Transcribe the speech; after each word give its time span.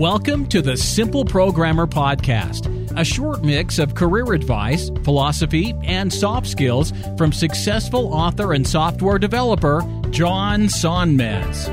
Welcome 0.00 0.46
to 0.46 0.62
the 0.62 0.78
Simple 0.78 1.26
Programmer 1.26 1.86
Podcast, 1.86 2.66
a 2.98 3.04
short 3.04 3.44
mix 3.44 3.78
of 3.78 3.94
career 3.94 4.32
advice, 4.32 4.88
philosophy, 5.04 5.74
and 5.84 6.10
soft 6.10 6.46
skills 6.46 6.94
from 7.18 7.34
successful 7.34 8.14
author 8.14 8.54
and 8.54 8.66
software 8.66 9.18
developer 9.18 9.82
John 10.08 10.68
Sonmez. 10.68 11.66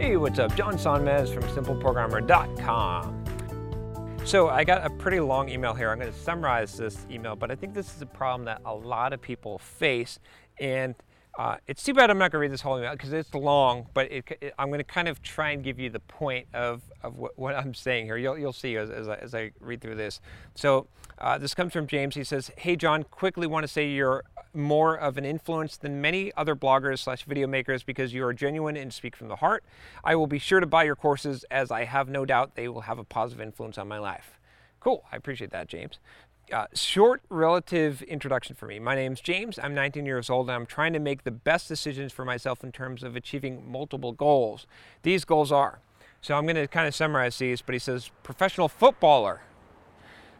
Hey, 0.00 0.16
what's 0.16 0.38
up? 0.38 0.56
John 0.56 0.78
Sonmez 0.78 1.34
from 1.34 1.42
simpleprogrammer.com. 1.42 4.22
So, 4.24 4.48
I 4.48 4.64
got 4.64 4.86
a 4.86 4.88
pretty 4.88 5.20
long 5.20 5.50
email 5.50 5.74
here. 5.74 5.90
I'm 5.90 5.98
going 5.98 6.10
to 6.10 6.18
summarize 6.18 6.78
this 6.78 7.06
email, 7.10 7.36
but 7.36 7.50
I 7.50 7.56
think 7.56 7.74
this 7.74 7.94
is 7.94 8.00
a 8.00 8.06
problem 8.06 8.46
that 8.46 8.62
a 8.64 8.74
lot 8.74 9.12
of 9.12 9.20
people 9.20 9.58
face. 9.58 10.18
And 10.58 10.94
uh, 11.38 11.56
it's 11.66 11.82
too 11.82 11.94
bad 11.94 12.10
I'm 12.10 12.18
not 12.18 12.30
going 12.30 12.38
to 12.38 12.38
read 12.38 12.52
this 12.52 12.60
whole 12.60 12.78
email 12.78 12.92
because 12.92 13.12
it's 13.12 13.34
long, 13.34 13.86
but 13.92 14.10
it, 14.10 14.24
it, 14.40 14.54
I'm 14.58 14.68
going 14.68 14.78
to 14.78 14.84
kind 14.84 15.08
of 15.08 15.22
try 15.22 15.50
and 15.50 15.64
give 15.64 15.80
you 15.80 15.90
the 15.90 16.00
point 16.00 16.46
of, 16.54 16.82
of 17.02 17.16
what, 17.16 17.36
what 17.38 17.56
I'm 17.56 17.74
saying 17.74 18.06
here. 18.06 18.16
You'll, 18.16 18.38
you'll 18.38 18.52
see 18.52 18.76
as, 18.76 18.90
as, 18.90 19.08
I, 19.08 19.16
as 19.16 19.34
I 19.34 19.50
read 19.60 19.80
through 19.80 19.96
this. 19.96 20.20
So, 20.54 20.86
uh, 21.18 21.38
this 21.38 21.54
comes 21.54 21.72
from 21.72 21.86
James. 21.86 22.14
He 22.14 22.24
says, 22.24 22.50
Hey, 22.56 22.76
John, 22.76 23.04
quickly 23.04 23.46
want 23.46 23.64
to 23.64 23.68
say 23.68 23.88
you're 23.88 24.24
more 24.52 24.96
of 24.96 25.16
an 25.16 25.24
influence 25.24 25.76
than 25.76 26.00
many 26.00 26.32
other 26.36 26.54
bloggers 26.54 27.00
slash 27.00 27.24
video 27.24 27.46
makers 27.46 27.82
because 27.82 28.12
you 28.12 28.24
are 28.24 28.32
genuine 28.32 28.76
and 28.76 28.92
speak 28.92 29.16
from 29.16 29.28
the 29.28 29.36
heart. 29.36 29.64
I 30.04 30.14
will 30.16 30.26
be 30.26 30.38
sure 30.38 30.60
to 30.60 30.66
buy 30.66 30.84
your 30.84 30.96
courses 30.96 31.44
as 31.50 31.70
I 31.70 31.84
have 31.84 32.08
no 32.08 32.24
doubt 32.24 32.54
they 32.54 32.68
will 32.68 32.82
have 32.82 32.98
a 32.98 33.04
positive 33.04 33.40
influence 33.40 33.78
on 33.78 33.88
my 33.88 33.98
life. 33.98 34.38
Cool. 34.80 35.04
I 35.10 35.16
appreciate 35.16 35.50
that, 35.50 35.66
James. 35.68 35.98
Uh, 36.52 36.66
short 36.74 37.22
relative 37.30 38.02
introduction 38.02 38.54
for 38.54 38.66
me. 38.66 38.78
My 38.78 38.94
name's 38.94 39.20
James. 39.20 39.58
I'm 39.58 39.74
19 39.74 40.04
years 40.04 40.28
old 40.28 40.48
and 40.48 40.54
I'm 40.54 40.66
trying 40.66 40.92
to 40.92 40.98
make 40.98 41.24
the 41.24 41.30
best 41.30 41.68
decisions 41.68 42.12
for 42.12 42.24
myself 42.24 42.62
in 42.62 42.70
terms 42.70 43.02
of 43.02 43.16
achieving 43.16 43.70
multiple 43.70 44.12
goals. 44.12 44.66
These 45.02 45.24
goals 45.24 45.50
are 45.50 45.80
so 46.24 46.34
I'm 46.34 46.44
going 46.44 46.56
to 46.56 46.66
kind 46.66 46.88
of 46.88 46.94
summarize 46.94 47.36
these, 47.36 47.60
but 47.60 47.74
he 47.74 47.78
says 47.78 48.10
professional 48.22 48.66
footballer, 48.66 49.42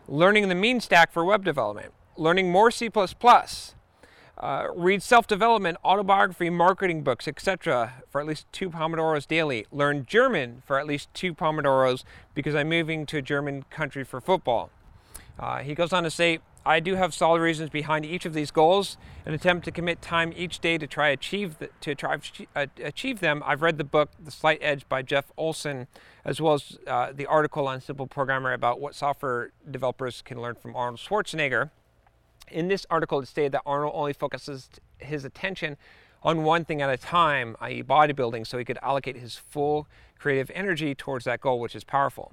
learning 0.09 0.49
the 0.49 0.55
mean 0.55 0.81
stack 0.81 1.13
for 1.13 1.27
web 1.27 1.45
development, 1.45 1.93
learning 2.17 2.51
more 2.51 2.71
C, 2.71 2.91
uh, 4.39 4.67
read 4.75 5.03
self 5.03 5.27
development, 5.27 5.77
autobiography, 5.85 6.49
marketing 6.49 7.03
books, 7.03 7.29
etc. 7.29 8.03
for 8.09 8.19
at 8.21 8.27
least 8.27 8.47
two 8.51 8.71
Pomodoros 8.71 9.29
daily, 9.29 9.67
learn 9.71 10.07
German 10.07 10.63
for 10.67 10.79
at 10.79 10.87
least 10.87 11.13
two 11.13 11.35
Pomodoros 11.35 12.03
because 12.35 12.55
I'm 12.55 12.71
moving 12.71 13.05
to 13.05 13.19
a 13.19 13.23
German 13.23 13.65
country 13.69 14.05
for 14.05 14.23
football. 14.23 14.71
Uh, 15.39 15.59
he 15.59 15.75
goes 15.75 15.93
on 15.93 16.05
to 16.05 16.11
say, 16.11 16.39
I 16.67 16.81
do 16.81 16.95
have 16.95 17.13
solid 17.13 17.41
reasons 17.41 17.69
behind 17.69 18.07
each 18.07 18.25
of 18.25 18.33
these 18.33 18.51
goals. 18.51 18.97
An 19.27 19.35
attempt 19.35 19.67
to 19.67 19.71
commit 19.71 20.01
time 20.01 20.33
each 20.35 20.61
day 20.61 20.79
to 20.79 20.87
try 20.87 21.09
achieve 21.09 21.59
the, 21.59 21.69
to 21.83 21.95
try 21.95 22.17
uh, 22.57 22.67
achieve 22.83 23.21
them. 23.21 23.43
I've 23.45 23.61
read 23.61 23.77
the 23.77 23.85
book 23.85 24.11
The 24.23 24.31
Slight 24.31 24.61
Edge 24.63 24.89
by 24.89 25.03
Jeff 25.03 25.31
Olson, 25.37 25.89
as 26.25 26.41
well 26.41 26.55
as 26.55 26.79
uh, 26.87 27.13
the 27.15 27.27
article 27.27 27.69
on 27.69 27.81
Simple 27.81 28.07
Programmer 28.07 28.53
about 28.53 28.81
what 28.81 28.95
software 28.95 29.51
developers 29.71 30.23
can 30.23 30.41
learn 30.41 30.55
from 30.55 30.75
Arnold 30.75 31.01
Schwarzenegger. 31.01 31.71
In 32.51 32.69
this 32.69 32.87
article, 32.89 33.21
it 33.21 33.29
stated 33.29 33.53
that 33.53 33.63
Arnold 33.67 33.93
only 33.95 34.15
focuses 34.15 34.71
his 34.99 35.25
attention 35.25 35.77
on 36.23 36.45
one 36.45 36.65
thing 36.65 36.81
at 36.81 36.89
a 36.89 36.97
time, 36.97 37.57
i.e., 37.61 37.83
bodybuilding, 37.83 38.47
so 38.47 38.57
he 38.57 38.65
could 38.65 38.79
allocate 38.83 39.17
his 39.17 39.37
full 39.37 39.87
creative 40.19 40.51
energy 40.55 40.95
towards 40.95 41.27
that 41.27 41.43
goal, 41.43 41.61
which 41.61 41.77
is 41.77 41.85
powerful. 41.85 42.33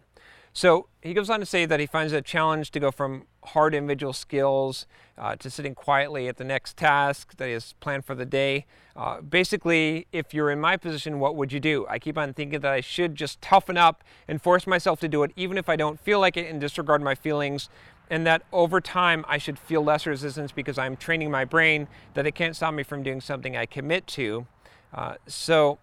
So 0.53 0.87
he 1.01 1.13
goes 1.13 1.29
on 1.29 1.39
to 1.39 1.45
say 1.45 1.65
that 1.65 1.79
he 1.79 1.85
finds 1.85 2.13
it 2.13 2.17
a 2.17 2.21
challenge 2.21 2.71
to 2.71 2.79
go 2.79 2.91
from 2.91 3.25
hard 3.43 3.73
individual 3.73 4.13
skills 4.13 4.85
uh, 5.17 5.35
to 5.37 5.49
sitting 5.49 5.73
quietly 5.73 6.27
at 6.27 6.37
the 6.37 6.43
next 6.43 6.77
task 6.77 7.37
that 7.37 7.47
is 7.47 7.73
planned 7.79 8.05
for 8.05 8.15
the 8.15 8.25
day. 8.25 8.65
Uh, 8.95 9.21
basically, 9.21 10.07
if 10.11 10.33
you're 10.33 10.51
in 10.51 10.59
my 10.59 10.75
position, 10.75 11.19
what 11.19 11.35
would 11.35 11.53
you 11.53 11.59
do? 11.59 11.85
I 11.89 11.99
keep 11.99 12.17
on 12.17 12.33
thinking 12.33 12.59
that 12.59 12.71
I 12.71 12.81
should 12.81 13.15
just 13.15 13.41
toughen 13.41 13.77
up 13.77 14.03
and 14.27 14.41
force 14.41 14.67
myself 14.67 14.99
to 15.01 15.07
do 15.07 15.23
it, 15.23 15.31
even 15.35 15.57
if 15.57 15.69
I 15.69 15.75
don't 15.75 15.99
feel 15.99 16.19
like 16.19 16.35
it, 16.35 16.49
and 16.49 16.59
disregard 16.59 17.01
my 17.01 17.15
feelings. 17.15 17.69
And 18.09 18.27
that 18.27 18.43
over 18.51 18.81
time, 18.81 19.23
I 19.27 19.37
should 19.37 19.57
feel 19.57 19.81
less 19.83 20.05
resistance 20.05 20.51
because 20.51 20.77
I'm 20.77 20.97
training 20.97 21.31
my 21.31 21.45
brain 21.45 21.87
that 22.13 22.27
it 22.27 22.35
can't 22.35 22.55
stop 22.55 22.73
me 22.73 22.83
from 22.83 23.03
doing 23.03 23.21
something 23.21 23.55
I 23.55 23.65
commit 23.65 24.05
to. 24.07 24.45
Uh, 24.93 25.15
so, 25.27 25.79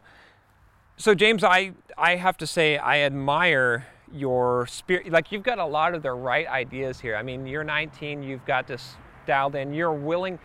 so 0.99 1.15
James, 1.15 1.43
I 1.43 1.73
I 1.97 2.17
have 2.17 2.37
to 2.37 2.47
say 2.47 2.77
I 2.77 2.99
admire 2.99 3.87
your 4.13 4.67
spirit 4.67 5.11
like 5.11 5.33
you've 5.33 5.43
got 5.43 5.59
a 5.59 5.65
lot 5.65 5.95
of 5.95 6.03
the 6.03 6.13
right 6.13 6.47
ideas 6.47 7.01
here. 7.01 7.17
I 7.17 7.23
mean 7.23 7.47
you're 7.47 7.65
19 7.65 8.23
you've 8.23 8.45
got 8.45 8.67
this 8.67 8.97
dialed 9.27 9.55
in. 9.55 9.73
You're 9.75 9.93
willing 9.93 10.39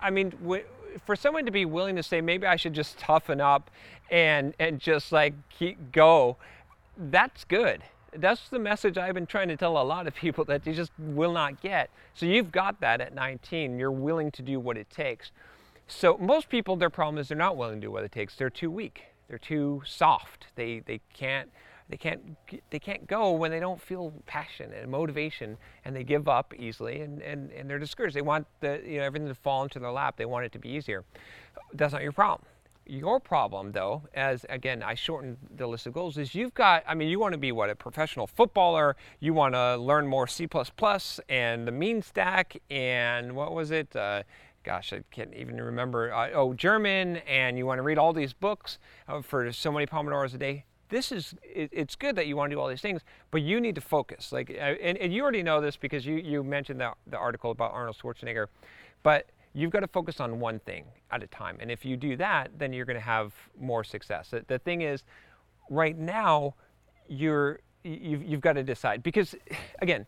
i 0.00 0.10
mean 0.10 0.32
for 1.04 1.16
someone 1.16 1.44
to 1.44 1.50
be 1.50 1.64
willing 1.64 1.96
to 1.96 2.02
say 2.02 2.20
maybe 2.20 2.46
i 2.46 2.56
should 2.56 2.74
just 2.74 2.98
toughen 2.98 3.40
up 3.40 3.70
and 4.10 4.54
and 4.58 4.78
just 4.78 5.10
like 5.10 5.34
keep 5.48 5.92
go 5.92 6.36
that's 6.98 7.44
good. 7.44 7.82
That's 8.14 8.48
the 8.48 8.58
message 8.58 8.96
i've 8.96 9.14
been 9.14 9.26
trying 9.26 9.48
to 9.48 9.56
tell 9.56 9.76
a 9.78 9.82
lot 9.82 10.06
of 10.06 10.14
people 10.14 10.44
that 10.46 10.66
you 10.66 10.72
just 10.72 10.92
will 10.98 11.32
not 11.32 11.60
get. 11.60 11.90
So 12.14 12.26
you've 12.26 12.52
got 12.52 12.80
that 12.80 13.00
at 13.00 13.14
19 13.14 13.78
you're 13.78 13.90
willing 13.90 14.30
to 14.32 14.42
do 14.42 14.58
what 14.60 14.76
it 14.76 14.88
takes. 14.90 15.32
So 15.88 16.16
most 16.18 16.48
people 16.48 16.76
their 16.76 16.90
problem 16.90 17.18
is 17.18 17.28
they're 17.28 17.36
not 17.36 17.56
willing 17.56 17.80
to 17.80 17.86
do 17.86 17.90
what 17.90 18.04
it 18.04 18.12
takes. 18.12 18.34
They're 18.36 18.50
too 18.50 18.70
weak. 18.70 19.02
They're 19.28 19.38
too 19.38 19.82
soft. 19.84 20.46
They 20.54 20.80
they 20.80 21.00
can't 21.12 21.50
they 21.88 21.96
can't 21.96 22.20
they 22.70 22.78
can't 22.78 23.06
go 23.06 23.32
when 23.32 23.50
they 23.50 23.60
don't 23.60 23.80
feel 23.80 24.12
passion 24.26 24.72
and 24.72 24.90
motivation 24.90 25.56
and 25.84 25.94
they 25.94 26.02
give 26.02 26.28
up 26.28 26.52
easily 26.58 27.00
and, 27.00 27.22
and, 27.22 27.52
and 27.52 27.70
they're 27.70 27.78
discouraged. 27.78 28.16
They 28.16 28.22
want 28.22 28.46
the 28.60 28.82
you 28.84 28.98
know 28.98 29.04
everything 29.04 29.28
to 29.28 29.34
fall 29.34 29.62
into 29.62 29.78
their 29.78 29.92
lap. 29.92 30.16
They 30.16 30.24
want 30.24 30.44
it 30.44 30.52
to 30.52 30.58
be 30.58 30.70
easier. 30.70 31.04
That's 31.74 31.92
not 31.92 32.02
your 32.02 32.12
problem. 32.12 32.46
Your 32.88 33.20
problem 33.20 33.72
though 33.72 34.02
as 34.14 34.46
again 34.48 34.82
i 34.82 34.94
shortened 34.94 35.38
the 35.56 35.66
list 35.66 35.88
of 35.88 35.92
goals 35.92 36.18
is 36.18 36.36
you've 36.36 36.54
got 36.54 36.84
i 36.86 36.94
mean 36.94 37.08
you 37.08 37.18
want 37.18 37.32
to 37.32 37.38
be 37.38 37.50
what 37.50 37.68
a 37.70 37.74
professional 37.74 38.26
footballer. 38.26 38.96
You 39.20 39.34
want 39.34 39.54
to 39.54 39.76
learn 39.76 40.06
more 40.06 40.26
c++ 40.26 40.48
and 41.28 41.66
the 41.66 41.72
mean 41.72 42.02
stack 42.02 42.56
and 42.70 43.34
what 43.34 43.54
was 43.54 43.70
it? 43.70 43.94
Uh, 43.94 44.22
gosh, 44.64 44.92
I 44.92 45.02
can't 45.12 45.32
even 45.34 45.60
remember. 45.60 46.12
Uh, 46.12 46.30
oh, 46.34 46.52
German, 46.52 47.18
and 47.18 47.56
you 47.56 47.66
want 47.66 47.78
to 47.78 47.82
read 47.82 47.98
all 47.98 48.12
these 48.12 48.32
books 48.32 48.80
uh, 49.06 49.22
for 49.22 49.52
so 49.52 49.70
many 49.70 49.86
Pomodoros 49.86 50.34
a 50.34 50.38
day 50.38 50.64
this 50.88 51.12
is 51.12 51.34
it, 51.42 51.70
it's 51.72 51.96
good 51.96 52.16
that 52.16 52.26
you 52.26 52.36
want 52.36 52.50
to 52.50 52.56
do 52.56 52.60
all 52.60 52.68
these 52.68 52.80
things 52.80 53.02
but 53.30 53.42
you 53.42 53.60
need 53.60 53.74
to 53.74 53.80
focus 53.80 54.32
like 54.32 54.50
and, 54.58 54.96
and 54.98 55.12
you 55.12 55.22
already 55.22 55.42
know 55.42 55.60
this 55.60 55.76
because 55.76 56.06
you 56.06 56.16
you 56.16 56.42
mentioned 56.42 56.80
the, 56.80 56.92
the 57.06 57.16
article 57.16 57.50
about 57.50 57.72
arnold 57.72 57.96
schwarzenegger 58.00 58.46
but 59.02 59.26
you've 59.56 59.70
got 59.70 59.80
to 59.80 59.88
focus 59.88 60.20
on 60.20 60.38
one 60.38 60.58
thing 60.60 60.84
at 61.10 61.22
a 61.22 61.26
time 61.28 61.56
and 61.60 61.70
if 61.70 61.84
you 61.84 61.96
do 61.96 62.16
that 62.16 62.50
then 62.58 62.72
you're 62.72 62.84
going 62.84 62.94
to 62.94 63.00
have 63.00 63.32
more 63.58 63.82
success. 63.82 64.28
The, 64.30 64.44
the 64.46 64.58
thing 64.58 64.82
is 64.82 65.02
right 65.70 65.96
now 65.96 66.54
you're 67.08 67.60
you've, 67.82 68.22
you've 68.22 68.40
got 68.40 68.54
to 68.54 68.62
decide 68.62 69.02
because 69.02 69.34
again 69.82 70.06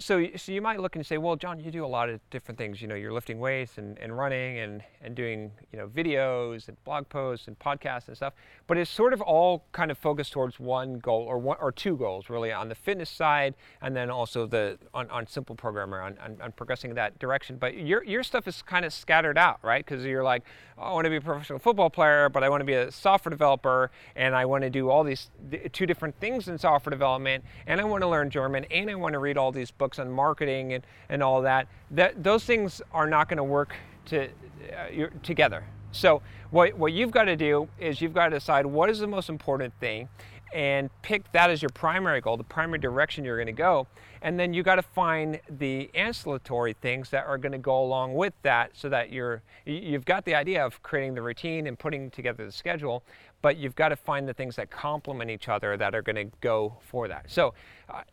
so, 0.00 0.26
so 0.36 0.52
you 0.52 0.62
might 0.62 0.80
look 0.80 0.96
and 0.96 1.04
say, 1.04 1.18
well, 1.18 1.36
John, 1.36 1.58
you 1.58 1.70
do 1.70 1.84
a 1.84 1.86
lot 1.86 2.08
of 2.08 2.20
different 2.30 2.56
things. 2.56 2.80
You 2.80 2.88
know, 2.88 2.94
you're 2.94 3.12
lifting 3.12 3.40
weights 3.40 3.78
and, 3.78 3.98
and 3.98 4.16
running 4.16 4.58
and, 4.58 4.82
and 5.02 5.14
doing, 5.14 5.50
you 5.72 5.78
know, 5.78 5.88
videos 5.88 6.68
and 6.68 6.82
blog 6.84 7.08
posts 7.08 7.48
and 7.48 7.58
podcasts 7.58 8.08
and 8.08 8.16
stuff. 8.16 8.34
But 8.66 8.78
it's 8.78 8.90
sort 8.90 9.12
of 9.12 9.20
all 9.20 9.64
kind 9.72 9.90
of 9.90 9.98
focused 9.98 10.32
towards 10.32 10.60
one 10.60 10.98
goal 10.98 11.22
or 11.22 11.38
one 11.38 11.56
or 11.60 11.72
two 11.72 11.96
goals 11.96 12.30
really 12.30 12.52
on 12.52 12.68
the 12.68 12.74
fitness 12.74 13.10
side 13.10 13.54
and 13.82 13.96
then 13.96 14.10
also 14.10 14.46
the 14.46 14.78
on, 14.94 15.10
on 15.10 15.26
simple 15.26 15.56
programmer 15.56 16.00
on, 16.00 16.16
on, 16.18 16.36
on 16.40 16.52
progressing 16.52 16.94
that 16.94 17.18
direction. 17.18 17.56
But 17.56 17.76
your, 17.76 18.04
your 18.04 18.22
stuff 18.22 18.46
is 18.46 18.62
kind 18.62 18.84
of 18.84 18.92
scattered 18.92 19.38
out, 19.38 19.58
right? 19.62 19.84
Because 19.84 20.04
you're 20.04 20.24
like, 20.24 20.44
oh, 20.78 20.82
I 20.82 20.92
want 20.92 21.04
to 21.04 21.10
be 21.10 21.16
a 21.16 21.20
professional 21.20 21.58
football 21.58 21.90
player, 21.90 22.28
but 22.28 22.44
I 22.44 22.48
want 22.48 22.60
to 22.60 22.66
be 22.66 22.74
a 22.74 22.92
software 22.92 23.30
developer 23.30 23.90
and 24.14 24.34
I 24.34 24.44
want 24.44 24.62
to 24.62 24.70
do 24.70 24.90
all 24.90 25.02
these 25.02 25.30
two 25.72 25.86
different 25.86 26.18
things 26.20 26.48
in 26.48 26.58
software 26.58 26.90
development 26.90 27.44
and 27.66 27.80
I 27.80 27.84
want 27.84 28.02
to 28.02 28.08
learn 28.08 28.30
German 28.30 28.64
and 28.70 28.90
I 28.90 28.94
want 28.94 29.14
to 29.14 29.18
read 29.18 29.36
all 29.36 29.50
these 29.50 29.70
books 29.70 29.87
books 29.88 29.98
on 29.98 30.10
marketing 30.10 30.74
and, 30.74 30.84
and 31.08 31.22
all 31.22 31.40
that, 31.40 31.66
that 31.90 32.22
those 32.22 32.44
things 32.44 32.82
are 32.92 33.08
not 33.08 33.26
going 33.26 33.38
to 33.38 33.44
work 33.44 33.74
to, 34.04 34.24
uh, 34.26 35.06
together. 35.22 35.64
So 35.92 36.20
what, 36.50 36.74
what 36.74 36.92
you've 36.92 37.10
got 37.10 37.24
to 37.24 37.36
do 37.36 37.68
is 37.78 38.02
you've 38.02 38.12
got 38.12 38.28
to 38.28 38.36
decide 38.36 38.66
what 38.66 38.90
is 38.90 38.98
the 38.98 39.06
most 39.06 39.30
important 39.30 39.72
thing 39.80 40.10
and 40.52 40.90
pick 41.02 41.30
that 41.32 41.50
as 41.50 41.62
your 41.62 41.70
primary 41.70 42.20
goal, 42.20 42.36
the 42.36 42.44
primary 42.44 42.78
direction 42.78 43.24
you're 43.24 43.36
going 43.36 43.46
to 43.46 43.52
go. 43.52 43.86
And 44.20 44.38
then 44.38 44.52
you 44.52 44.62
got 44.62 44.76
to 44.76 44.82
find 44.82 45.40
the 45.58 45.90
ancillary 45.94 46.74
things 46.80 47.10
that 47.10 47.26
are 47.26 47.38
going 47.38 47.52
to 47.52 47.58
go 47.58 47.82
along 47.82 48.14
with 48.14 48.34
that 48.42 48.70
so 48.74 48.88
that 48.88 49.12
you're 49.12 49.42
you've 49.64 50.04
got 50.04 50.24
the 50.24 50.34
idea 50.34 50.64
of 50.64 50.82
creating 50.82 51.14
the 51.14 51.22
routine 51.22 51.66
and 51.66 51.78
putting 51.78 52.10
together 52.10 52.44
the 52.44 52.52
schedule, 52.52 53.04
but 53.42 53.56
you've 53.58 53.76
got 53.76 53.90
to 53.90 53.96
find 53.96 54.26
the 54.26 54.34
things 54.34 54.56
that 54.56 54.70
complement 54.70 55.30
each 55.30 55.48
other 55.48 55.76
that 55.76 55.94
are 55.94 56.02
going 56.02 56.16
to 56.16 56.36
go 56.40 56.78
for 56.80 57.06
that. 57.08 57.30
So 57.30 57.54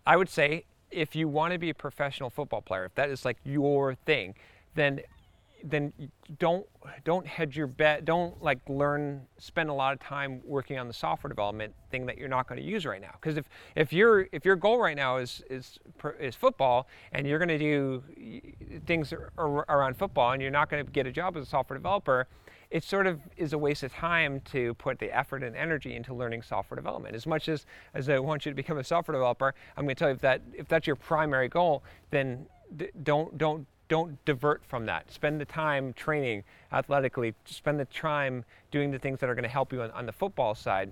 I 0.05 0.17
would 0.17 0.29
say 0.29 0.65
if 0.91 1.15
you 1.15 1.27
want 1.27 1.53
to 1.53 1.59
be 1.59 1.69
a 1.69 1.73
professional 1.73 2.29
football 2.29 2.61
player, 2.61 2.85
if 2.85 2.95
that 2.95 3.09
is 3.09 3.25
like 3.25 3.37
your 3.43 3.95
thing, 3.95 4.35
then 4.75 5.01
then 5.63 5.91
don't 6.37 6.65
don't 7.03 7.25
hedge 7.25 7.57
your 7.57 7.67
bet. 7.67 8.05
Don't 8.05 8.41
like 8.41 8.59
learn 8.69 9.21
spend 9.37 9.69
a 9.69 9.73
lot 9.73 9.93
of 9.93 9.99
time 9.99 10.41
working 10.45 10.77
on 10.77 10.87
the 10.87 10.93
software 10.93 11.29
development 11.29 11.73
thing 11.89 12.05
that 12.05 12.17
you're 12.17 12.29
not 12.29 12.47
going 12.47 12.61
to 12.61 12.65
use 12.65 12.85
right 12.85 13.01
now. 13.01 13.15
Because 13.19 13.37
if 13.37 13.49
if 13.75 13.91
your 13.91 14.27
if 14.31 14.45
your 14.45 14.55
goal 14.55 14.79
right 14.79 14.95
now 14.95 15.17
is 15.17 15.43
is 15.49 15.79
is 16.19 16.35
football 16.35 16.87
and 17.11 17.25
you're 17.25 17.39
going 17.39 17.49
to 17.49 17.57
do 17.57 18.03
things 18.85 19.13
around 19.37 19.97
football 19.97 20.31
and 20.31 20.41
you're 20.41 20.51
not 20.51 20.69
going 20.69 20.85
to 20.85 20.91
get 20.91 21.07
a 21.07 21.11
job 21.11 21.35
as 21.35 21.43
a 21.43 21.49
software 21.49 21.77
developer, 21.77 22.27
it 22.75 22.83
sort 22.83 23.07
of 23.07 23.21
is 23.37 23.53
a 23.53 23.57
waste 23.57 23.83
of 23.83 23.93
time 23.93 24.41
to 24.41 24.73
put 24.73 24.99
the 24.99 25.09
effort 25.17 25.43
and 25.43 25.55
energy 25.55 25.95
into 25.95 26.13
learning 26.13 26.41
software 26.41 26.75
development. 26.75 27.15
As 27.15 27.25
much 27.25 27.47
as 27.47 27.65
as 27.93 28.09
I 28.09 28.19
want 28.19 28.45
you 28.45 28.51
to 28.51 28.55
become 28.55 28.77
a 28.77 28.83
software 28.83 29.13
developer, 29.13 29.55
I'm 29.77 29.85
going 29.85 29.95
to 29.95 29.99
tell 29.99 30.09
you 30.09 30.15
if 30.15 30.21
that 30.21 30.41
if 30.53 30.67
that's 30.67 30.85
your 30.85 30.97
primary 30.97 31.47
goal, 31.47 31.83
then 32.11 32.47
don't 33.03 33.37
don't 33.37 33.65
don't 33.87 34.23
divert 34.25 34.61
from 34.65 34.85
that. 34.87 35.09
Spend 35.09 35.39
the 35.39 35.45
time 35.45 35.93
training 35.93 36.43
athletically. 36.73 37.33
Spend 37.45 37.79
the 37.79 37.85
time 37.85 38.43
doing 38.71 38.91
the 38.91 38.99
things 38.99 39.21
that 39.21 39.29
are 39.29 39.35
going 39.35 39.43
to 39.43 39.49
help 39.49 39.71
you 39.71 39.81
on, 39.81 39.91
on 39.91 40.05
the 40.05 40.11
football 40.11 40.53
side. 40.53 40.91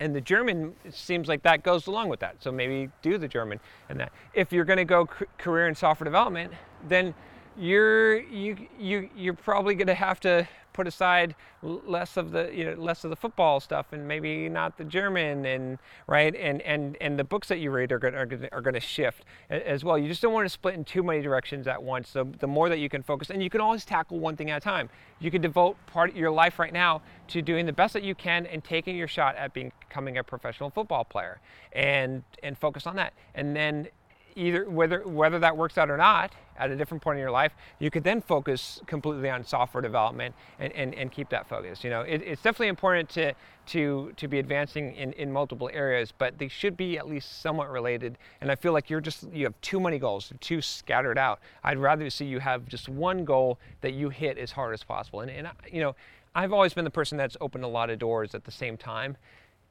And 0.00 0.16
the 0.16 0.20
German 0.22 0.74
seems 0.90 1.28
like 1.28 1.42
that 1.42 1.62
goes 1.62 1.88
along 1.88 2.08
with 2.08 2.20
that. 2.20 2.42
So 2.42 2.50
maybe 2.50 2.88
do 3.02 3.18
the 3.18 3.28
German 3.28 3.60
and 3.90 4.00
that. 4.00 4.12
If 4.32 4.50
you're 4.50 4.64
going 4.64 4.78
to 4.78 4.86
go 4.86 5.06
c- 5.18 5.26
career 5.36 5.68
in 5.68 5.74
software 5.74 6.06
development, 6.06 6.54
then 6.88 7.14
you're 7.54 8.18
you 8.18 8.56
you 8.78 9.10
you're 9.14 9.34
probably 9.34 9.74
going 9.74 9.88
to 9.88 9.94
have 9.94 10.18
to 10.20 10.48
put 10.72 10.86
aside 10.86 11.34
less 11.62 12.16
of 12.16 12.32
the 12.32 12.50
you 12.52 12.64
know 12.64 12.74
less 12.74 13.04
of 13.04 13.10
the 13.10 13.16
football 13.16 13.60
stuff 13.60 13.92
and 13.92 14.06
maybe 14.06 14.48
not 14.48 14.76
the 14.78 14.84
German 14.84 15.44
and 15.44 15.78
right 16.06 16.34
and 16.34 16.60
and 16.62 16.96
and 17.00 17.18
the 17.18 17.24
books 17.24 17.48
that 17.48 17.58
you 17.58 17.70
read 17.70 17.92
are 17.92 17.98
going 17.98 18.14
are 18.14 18.60
going 18.60 18.74
to 18.74 18.80
shift 18.80 19.24
as 19.50 19.84
well. 19.84 19.98
You 19.98 20.08
just 20.08 20.22
don't 20.22 20.32
want 20.32 20.44
to 20.46 20.50
split 20.50 20.74
in 20.74 20.84
too 20.84 21.02
many 21.02 21.22
directions 21.22 21.66
at 21.66 21.82
once. 21.82 22.08
So 22.08 22.24
the 22.40 22.46
more 22.46 22.68
that 22.68 22.78
you 22.78 22.88
can 22.88 23.02
focus, 23.02 23.30
and 23.30 23.42
you 23.42 23.50
can 23.50 23.60
always 23.60 23.84
tackle 23.84 24.18
one 24.18 24.36
thing 24.36 24.50
at 24.50 24.58
a 24.58 24.60
time. 24.60 24.88
You 25.20 25.30
can 25.30 25.42
devote 25.42 25.76
part 25.86 26.10
of 26.10 26.16
your 26.16 26.30
life 26.30 26.58
right 26.58 26.72
now 26.72 27.02
to 27.28 27.42
doing 27.42 27.66
the 27.66 27.72
best 27.72 27.94
that 27.94 28.02
you 28.02 28.14
can 28.14 28.46
and 28.46 28.62
taking 28.62 28.96
your 28.96 29.08
shot 29.08 29.36
at 29.36 29.54
becoming 29.54 30.18
a 30.18 30.24
professional 30.24 30.70
football 30.70 31.04
player 31.04 31.40
and 31.72 32.22
and 32.42 32.58
focus 32.58 32.86
on 32.86 32.96
that. 32.96 33.12
And 33.34 33.54
then 33.54 33.88
either 34.36 34.68
whether 34.68 35.06
whether 35.06 35.38
that 35.38 35.56
works 35.56 35.78
out 35.78 35.90
or 35.90 35.96
not 35.96 36.32
at 36.62 36.70
a 36.70 36.76
different 36.76 37.02
point 37.02 37.16
in 37.16 37.20
your 37.20 37.30
life 37.30 37.54
you 37.78 37.90
could 37.90 38.04
then 38.04 38.20
focus 38.20 38.80
completely 38.86 39.28
on 39.28 39.44
software 39.44 39.82
development 39.82 40.34
and, 40.58 40.72
and, 40.74 40.94
and 40.94 41.10
keep 41.10 41.28
that 41.28 41.48
focus 41.48 41.82
you 41.82 41.90
know? 41.90 42.02
It, 42.02 42.22
it's 42.22 42.42
definitely 42.42 42.68
important 42.68 43.08
to 43.10 43.32
to 43.66 44.12
to 44.16 44.28
be 44.28 44.38
advancing 44.38 44.94
in, 44.94 45.12
in 45.12 45.32
multiple 45.32 45.70
areas 45.72 46.12
but 46.16 46.38
they 46.38 46.48
should 46.48 46.76
be 46.76 46.98
at 46.98 47.08
least 47.08 47.40
somewhat 47.40 47.70
related 47.70 48.18
and 48.40 48.50
i 48.50 48.56
feel 48.56 48.72
like 48.72 48.90
you're 48.90 49.00
just 49.00 49.24
you 49.32 49.44
have 49.44 49.60
too 49.60 49.78
many 49.78 49.98
goals 49.98 50.32
too 50.40 50.60
scattered 50.60 51.18
out. 51.18 51.38
I'd 51.62 51.78
rather 51.78 52.10
see 52.10 52.24
you 52.24 52.40
have 52.40 52.66
just 52.66 52.88
one 52.88 53.24
goal 53.24 53.58
that 53.80 53.92
you 53.92 54.08
hit 54.08 54.38
as 54.38 54.52
hard 54.52 54.74
as 54.74 54.82
possible 54.82 55.20
and, 55.20 55.30
and 55.30 55.48
you 55.70 55.80
know 55.80 55.94
i've 56.34 56.52
always 56.52 56.74
been 56.74 56.84
the 56.84 56.90
person 56.90 57.16
that's 57.18 57.36
opened 57.40 57.64
a 57.64 57.68
lot 57.68 57.90
of 57.90 57.98
doors 57.98 58.34
at 58.34 58.44
the 58.44 58.50
same 58.50 58.76
time 58.76 59.16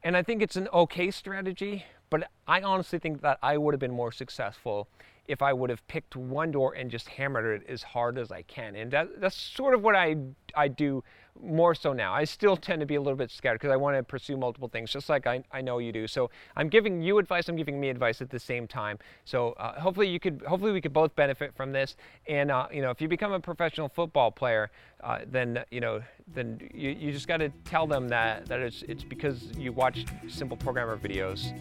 and 0.03 0.15
i 0.15 0.23
think 0.23 0.41
it's 0.41 0.55
an 0.55 0.67
okay 0.73 1.11
strategy 1.11 1.85
but 2.11 2.29
I 2.45 2.61
honestly 2.61 2.99
think 2.99 3.21
that 3.21 3.39
I 3.41 3.57
would 3.57 3.73
have 3.73 3.79
been 3.79 3.93
more 3.93 4.11
successful 4.11 4.87
if 5.27 5.41
I 5.41 5.53
would 5.53 5.69
have 5.69 5.85
picked 5.87 6.15
one 6.15 6.51
door 6.51 6.73
and 6.73 6.89
just 6.89 7.07
hammered 7.07 7.61
it 7.61 7.69
as 7.69 7.83
hard 7.83 8.17
as 8.17 8.31
I 8.31 8.41
can. 8.43 8.75
And 8.75 8.91
that, 8.91 9.21
that's 9.21 9.35
sort 9.35 9.73
of 9.73 9.81
what 9.81 9.95
I, 9.95 10.17
I 10.55 10.67
do 10.67 11.03
more 11.41 11.73
so 11.73 11.93
now. 11.93 12.13
I 12.13 12.25
still 12.25 12.57
tend 12.57 12.81
to 12.81 12.85
be 12.85 12.95
a 12.95 13.01
little 13.01 13.17
bit 13.17 13.31
scared 13.31 13.55
because 13.59 13.71
I 13.71 13.77
want 13.77 13.95
to 13.97 14.03
pursue 14.03 14.35
multiple 14.35 14.67
things, 14.67 14.91
just 14.91 15.09
like 15.09 15.27
I, 15.27 15.43
I 15.51 15.61
know 15.61 15.77
you 15.77 15.91
do. 15.91 16.07
So 16.07 16.29
I'm 16.55 16.67
giving 16.67 17.01
you 17.01 17.17
advice, 17.19 17.47
I'm 17.47 17.55
giving 17.55 17.79
me 17.79 17.89
advice 17.89 18.21
at 18.21 18.29
the 18.29 18.39
same 18.39 18.67
time. 18.67 18.99
So 19.23 19.53
uh, 19.53 19.79
hopefully 19.79 20.09
you 20.09 20.19
could, 20.19 20.43
hopefully 20.45 20.71
we 20.71 20.81
could 20.81 20.93
both 20.93 21.15
benefit 21.15 21.55
from 21.55 21.71
this. 21.71 21.95
And 22.27 22.51
uh, 22.51 22.67
you 22.71 22.81
know, 22.81 22.89
if 22.89 23.01
you 23.01 23.07
become 23.07 23.31
a 23.31 23.39
professional 23.39 23.89
football 23.89 24.31
player, 24.31 24.69
uh, 25.03 25.19
then 25.25 25.63
you 25.71 25.79
know, 25.79 26.01
then 26.33 26.59
you, 26.73 26.91
you 26.91 27.11
just 27.11 27.27
got 27.27 27.37
to 27.37 27.49
tell 27.65 27.87
them 27.87 28.07
that 28.09 28.45
that 28.47 28.59
it's 28.59 28.83
it's 28.83 29.03
because 29.03 29.51
you 29.57 29.71
watched 29.71 30.09
simple 30.27 30.57
programmer 30.57 30.97
videos 30.97 31.53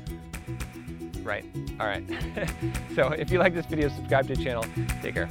right? 1.30 1.44
All 1.78 1.86
right. 1.86 2.04
so 2.94 3.08
if 3.12 3.30
you 3.30 3.38
like 3.38 3.54
this 3.54 3.66
video, 3.66 3.88
subscribe 3.88 4.26
to 4.26 4.34
the 4.34 4.44
channel. 4.44 4.64
Take 5.00 5.14
care. 5.14 5.30